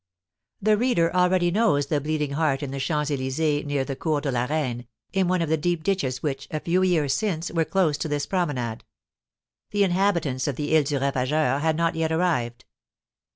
[0.59, 4.31] The reader already knows the Bleeding Heart in the Champs Elysées, near the Court de
[4.31, 7.99] la Reine, in one of the deep ditches which, a few years since, were close
[7.99, 8.83] to this promenade.
[9.69, 12.65] The inhabitants of the Isle du Ravageur had not yet arrived.